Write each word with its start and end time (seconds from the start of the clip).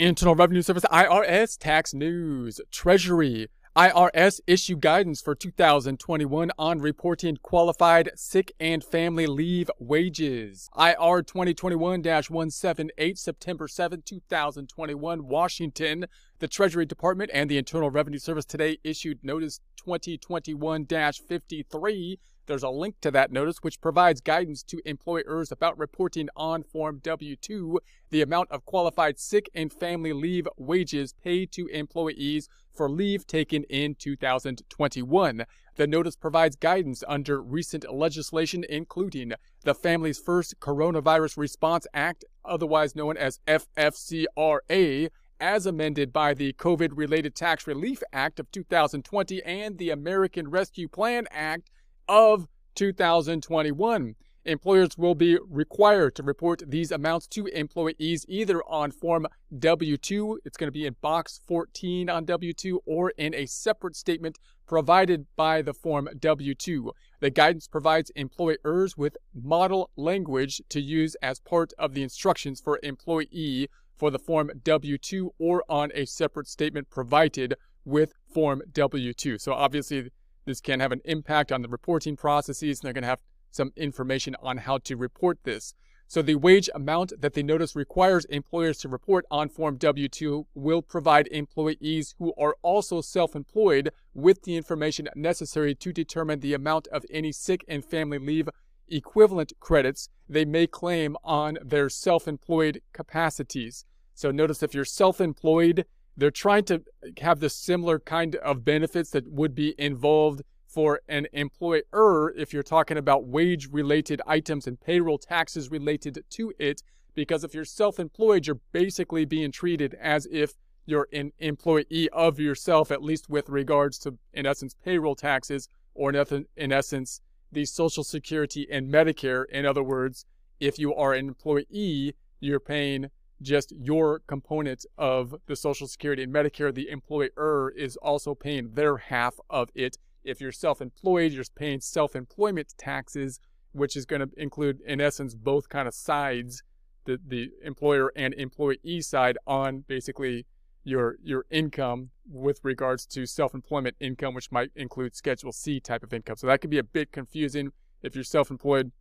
Internal 0.00 0.34
Revenue 0.34 0.62
Service 0.62 0.86
IRS 0.90 1.58
tax 1.58 1.92
news. 1.92 2.58
Treasury 2.70 3.48
IRS 3.76 4.40
issue 4.46 4.76
guidance 4.76 5.20
for 5.20 5.34
2021 5.34 6.50
on 6.58 6.80
reporting 6.80 7.36
qualified 7.42 8.10
sick 8.14 8.50
and 8.58 8.82
family 8.82 9.26
leave 9.26 9.70
wages. 9.78 10.70
IR 10.74 11.20
2021 11.22 12.02
178, 12.02 13.18
September 13.18 13.68
7, 13.68 14.02
2021, 14.06 15.28
Washington. 15.28 16.06
The 16.38 16.48
Treasury 16.48 16.86
Department 16.86 17.30
and 17.34 17.50
the 17.50 17.58
Internal 17.58 17.90
Revenue 17.90 18.18
Service 18.18 18.46
today 18.46 18.78
issued 18.82 19.18
Notice 19.22 19.60
2021 19.76 20.86
53 20.86 22.18
there's 22.50 22.62
a 22.64 22.68
link 22.68 22.96
to 23.00 23.12
that 23.12 23.30
notice 23.30 23.58
which 23.62 23.80
provides 23.80 24.20
guidance 24.20 24.64
to 24.64 24.82
employers 24.84 25.52
about 25.52 25.78
reporting 25.78 26.28
on 26.34 26.64
Form 26.64 26.98
W 27.04 27.36
2 27.36 27.78
the 28.10 28.22
amount 28.22 28.50
of 28.50 28.64
qualified 28.64 29.20
sick 29.20 29.48
and 29.54 29.72
family 29.72 30.12
leave 30.12 30.48
wages 30.56 31.14
paid 31.22 31.52
to 31.52 31.68
employees 31.68 32.48
for 32.74 32.90
leave 32.90 33.24
taken 33.24 33.62
in 33.70 33.94
2021. 33.94 35.44
The 35.76 35.86
notice 35.86 36.16
provides 36.16 36.56
guidance 36.56 37.04
under 37.06 37.40
recent 37.40 37.88
legislation, 37.88 38.64
including 38.68 39.32
the 39.62 39.74
Families 39.74 40.18
First 40.18 40.58
Coronavirus 40.58 41.36
Response 41.36 41.86
Act, 41.94 42.24
otherwise 42.44 42.96
known 42.96 43.16
as 43.16 43.38
FFCRA, 43.46 45.08
as 45.38 45.66
amended 45.66 46.12
by 46.12 46.34
the 46.34 46.52
COVID 46.54 46.90
related 46.94 47.36
Tax 47.36 47.68
Relief 47.68 48.02
Act 48.12 48.40
of 48.40 48.50
2020 48.50 49.40
and 49.44 49.78
the 49.78 49.90
American 49.90 50.50
Rescue 50.50 50.88
Plan 50.88 51.28
Act 51.30 51.70
of 52.10 52.48
2021. 52.74 54.16
Employers 54.44 54.98
will 54.98 55.14
be 55.14 55.38
required 55.48 56.16
to 56.16 56.24
report 56.24 56.62
these 56.66 56.90
amounts 56.90 57.28
to 57.28 57.46
employees 57.46 58.26
either 58.28 58.64
on 58.64 58.90
Form 58.90 59.28
W 59.56 59.96
2, 59.96 60.40
it's 60.44 60.56
going 60.56 60.66
to 60.66 60.72
be 60.72 60.86
in 60.86 60.96
Box 61.00 61.40
14 61.46 62.10
on 62.10 62.24
W 62.24 62.52
2, 62.52 62.80
or 62.84 63.10
in 63.10 63.32
a 63.34 63.46
separate 63.46 63.94
statement 63.94 64.38
provided 64.66 65.26
by 65.36 65.62
the 65.62 65.72
Form 65.72 66.08
W 66.18 66.54
2. 66.54 66.90
The 67.20 67.30
guidance 67.30 67.68
provides 67.68 68.10
employers 68.16 68.96
with 68.96 69.16
model 69.32 69.90
language 69.94 70.60
to 70.70 70.80
use 70.80 71.14
as 71.22 71.38
part 71.38 71.72
of 71.78 71.94
the 71.94 72.02
instructions 72.02 72.60
for 72.60 72.80
employee 72.82 73.68
for 73.96 74.10
the 74.10 74.18
Form 74.18 74.50
W 74.64 74.98
2 74.98 75.32
or 75.38 75.62
on 75.68 75.92
a 75.94 76.06
separate 76.06 76.48
statement 76.48 76.90
provided 76.90 77.54
with 77.84 78.14
Form 78.32 78.62
W 78.72 79.12
2. 79.12 79.38
So 79.38 79.52
obviously, 79.52 80.10
this 80.44 80.60
can 80.60 80.80
have 80.80 80.92
an 80.92 81.02
impact 81.04 81.52
on 81.52 81.62
the 81.62 81.68
reporting 81.68 82.16
processes, 82.16 82.80
and 82.80 82.86
they're 82.86 82.92
going 82.92 83.02
to 83.02 83.08
have 83.08 83.22
some 83.50 83.72
information 83.76 84.36
on 84.42 84.58
how 84.58 84.78
to 84.78 84.96
report 84.96 85.38
this. 85.44 85.74
So 86.06 86.22
the 86.22 86.34
wage 86.34 86.68
amount 86.74 87.12
that 87.20 87.34
the 87.34 87.42
notice 87.44 87.76
requires 87.76 88.24
employers 88.24 88.78
to 88.78 88.88
report 88.88 89.24
on 89.30 89.48
Form 89.48 89.76
W-2 89.76 90.44
will 90.54 90.82
provide 90.82 91.28
employees 91.28 92.16
who 92.18 92.34
are 92.36 92.56
also 92.62 93.00
self-employed 93.00 93.92
with 94.12 94.42
the 94.42 94.56
information 94.56 95.08
necessary 95.14 95.72
to 95.76 95.92
determine 95.92 96.40
the 96.40 96.54
amount 96.54 96.88
of 96.88 97.04
any 97.10 97.30
sick 97.30 97.64
and 97.68 97.84
family 97.84 98.18
leave 98.18 98.48
equivalent 98.88 99.52
credits 99.60 100.08
they 100.28 100.44
may 100.44 100.66
claim 100.66 101.16
on 101.22 101.58
their 101.64 101.88
self-employed 101.88 102.82
capacities. 102.92 103.84
So 104.14 104.32
notice 104.32 104.64
if 104.64 104.74
you're 104.74 104.84
self-employed, 104.84 105.86
they're 106.20 106.30
trying 106.30 106.64
to 106.64 106.82
have 107.20 107.40
the 107.40 107.48
similar 107.48 107.98
kind 107.98 108.36
of 108.36 108.64
benefits 108.64 109.10
that 109.10 109.26
would 109.30 109.54
be 109.54 109.74
involved 109.78 110.42
for 110.66 111.00
an 111.08 111.26
employer 111.32 112.32
if 112.36 112.52
you're 112.52 112.62
talking 112.62 112.96
about 112.96 113.26
wage 113.26 113.68
related 113.72 114.20
items 114.26 114.66
and 114.66 114.80
payroll 114.80 115.18
taxes 115.18 115.70
related 115.70 116.22
to 116.30 116.52
it. 116.58 116.82
Because 117.14 117.42
if 117.42 117.54
you're 117.54 117.64
self 117.64 117.98
employed, 117.98 118.46
you're 118.46 118.60
basically 118.72 119.24
being 119.24 119.50
treated 119.50 119.94
as 120.00 120.26
if 120.30 120.54
you're 120.86 121.08
an 121.12 121.32
employee 121.38 122.08
of 122.12 122.38
yourself, 122.38 122.90
at 122.90 123.02
least 123.02 123.28
with 123.28 123.48
regards 123.48 123.98
to, 124.00 124.16
in 124.32 124.46
essence, 124.46 124.74
payroll 124.84 125.16
taxes, 125.16 125.68
or 125.94 126.12
in, 126.12 126.46
in 126.56 126.72
essence, 126.72 127.20
the 127.50 127.64
Social 127.64 128.04
Security 128.04 128.66
and 128.70 128.92
Medicare. 128.92 129.44
In 129.50 129.66
other 129.66 129.82
words, 129.82 130.24
if 130.60 130.78
you 130.78 130.94
are 130.94 131.14
an 131.14 131.28
employee, 131.28 132.14
you're 132.38 132.60
paying 132.60 133.10
just 133.42 133.72
your 133.72 134.20
component 134.26 134.84
of 134.98 135.34
the 135.46 135.56
Social 135.56 135.86
Security 135.86 136.22
and 136.22 136.32
Medicare. 136.32 136.74
The 136.74 136.88
employer 136.88 137.72
is 137.76 137.96
also 137.96 138.34
paying 138.34 138.72
their 138.72 138.96
half 138.98 139.34
of 139.48 139.70
it. 139.74 139.96
If 140.24 140.40
you're 140.40 140.52
self 140.52 140.80
employed, 140.80 141.32
you're 141.32 141.44
paying 141.54 141.80
self 141.80 142.14
employment 142.14 142.74
taxes, 142.76 143.40
which 143.72 143.96
is 143.96 144.04
going 144.04 144.20
to 144.20 144.28
include, 144.36 144.80
in 144.86 145.00
essence, 145.00 145.34
both 145.34 145.68
kind 145.68 145.88
of 145.88 145.94
sides 145.94 146.62
the, 147.04 147.18
the 147.26 147.50
employer 147.64 148.12
and 148.14 148.34
employee 148.34 149.00
side 149.00 149.38
on 149.46 149.84
basically 149.88 150.46
your 150.84 151.16
your 151.22 151.44
income 151.50 152.10
with 152.26 152.60
regards 152.62 153.04
to 153.04 153.26
self-employment 153.26 153.94
income 154.00 154.34
which 154.34 154.50
might 154.50 154.70
include 154.74 155.14
schedule 155.14 155.52
C 155.52 155.80
type 155.80 156.02
of 156.02 156.12
income. 156.12 156.36
So 156.36 156.46
that 156.46 156.60
could 156.60 156.70
be 156.70 156.78
a 156.78 156.84
bit 156.84 157.12
confusing 157.12 157.72
if 158.02 158.14
you're 158.14 158.24
self-employed 158.24 158.92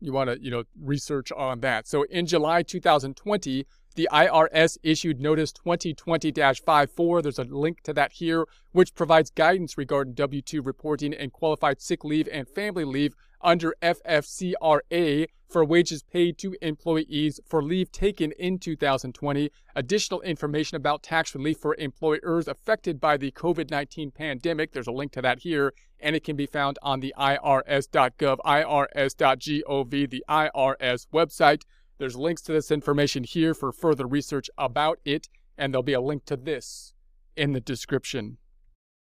you 0.00 0.12
want 0.12 0.30
to, 0.30 0.42
you 0.42 0.50
know, 0.50 0.64
research 0.80 1.30
on 1.32 1.60
that. 1.60 1.86
So 1.86 2.04
in 2.04 2.26
July 2.26 2.62
2020, 2.62 3.66
the 3.94 4.08
IRS 4.12 4.78
issued 4.82 5.20
Notice 5.20 5.52
2020-54. 5.52 7.22
There's 7.22 7.38
a 7.38 7.44
link 7.44 7.82
to 7.82 7.92
that 7.94 8.12
here, 8.12 8.46
which 8.72 8.94
provides 8.94 9.30
guidance 9.30 9.76
regarding 9.76 10.14
W-2 10.14 10.64
reporting 10.64 11.12
and 11.14 11.32
qualified 11.32 11.80
sick 11.80 12.04
leave 12.04 12.28
and 12.32 12.48
family 12.48 12.84
leave 12.84 13.14
under 13.40 13.74
FFCRA 13.82 15.26
for 15.48 15.64
wages 15.64 16.02
paid 16.02 16.38
to 16.38 16.54
employees 16.62 17.40
for 17.44 17.62
leave 17.62 17.90
taken 17.90 18.32
in 18.32 18.58
2020. 18.58 19.50
Additional 19.74 20.20
information 20.20 20.76
about 20.76 21.02
tax 21.02 21.34
relief 21.34 21.58
for 21.58 21.74
employers 21.76 22.46
affected 22.46 23.00
by 23.00 23.16
the 23.16 23.32
COVID 23.32 23.70
19 23.70 24.12
pandemic. 24.12 24.72
There's 24.72 24.86
a 24.86 24.92
link 24.92 25.12
to 25.12 25.22
that 25.22 25.40
here, 25.40 25.72
and 25.98 26.14
it 26.14 26.22
can 26.24 26.36
be 26.36 26.46
found 26.46 26.78
on 26.82 27.00
the 27.00 27.12
IRS.gov, 27.18 28.38
IRS.gov, 28.44 30.10
the 30.10 30.24
IRS 30.28 31.06
website. 31.12 31.62
There's 32.00 32.16
links 32.16 32.40
to 32.42 32.52
this 32.52 32.70
information 32.70 33.24
here 33.24 33.52
for 33.52 33.72
further 33.72 34.06
research 34.06 34.48
about 34.56 35.00
it, 35.04 35.28
and 35.58 35.70
there'll 35.70 35.82
be 35.82 35.92
a 35.92 36.00
link 36.00 36.24
to 36.24 36.36
this 36.38 36.94
in 37.36 37.52
the 37.52 37.60
description. 37.60 38.38